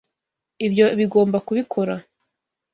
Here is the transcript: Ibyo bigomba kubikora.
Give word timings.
Ibyo 0.65 0.85
bigomba 0.99 1.37
kubikora. 1.47 1.95